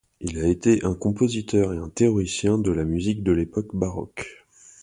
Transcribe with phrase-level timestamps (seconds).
[0.19, 4.47] Il a été un compositeur et un théoricien de la musique de l'époque baroque.